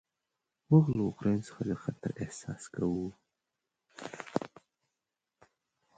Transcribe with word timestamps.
موږ 0.69 0.85
له 0.95 1.01
اوکراین 1.07 1.41
څخه 1.47 1.61
د 1.69 1.71
خطر 1.83 2.11
احساس 2.23 2.63
کوو. 2.73 3.07